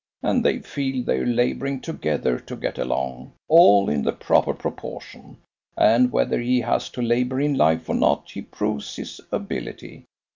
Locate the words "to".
2.39-2.55, 6.97-7.03